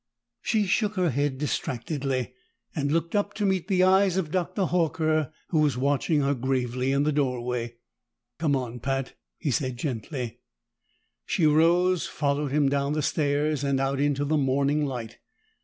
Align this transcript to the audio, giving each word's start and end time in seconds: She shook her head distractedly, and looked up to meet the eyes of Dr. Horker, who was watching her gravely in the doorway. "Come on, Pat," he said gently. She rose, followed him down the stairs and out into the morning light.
She 0.41 0.65
shook 0.65 0.95
her 0.95 1.11
head 1.11 1.37
distractedly, 1.37 2.33
and 2.75 2.91
looked 2.91 3.15
up 3.15 3.35
to 3.35 3.45
meet 3.45 3.67
the 3.67 3.83
eyes 3.83 4.17
of 4.17 4.31
Dr. 4.31 4.63
Horker, 4.63 5.31
who 5.49 5.59
was 5.59 5.77
watching 5.77 6.21
her 6.21 6.33
gravely 6.33 6.91
in 6.91 7.03
the 7.03 7.11
doorway. 7.11 7.75
"Come 8.39 8.55
on, 8.55 8.79
Pat," 8.79 9.13
he 9.37 9.51
said 9.51 9.77
gently. 9.77 10.39
She 11.23 11.45
rose, 11.45 12.07
followed 12.07 12.51
him 12.51 12.67
down 12.67 12.93
the 12.93 13.03
stairs 13.03 13.63
and 13.63 13.79
out 13.79 13.99
into 13.99 14.25
the 14.25 14.37
morning 14.37 14.87
light. 14.87 15.19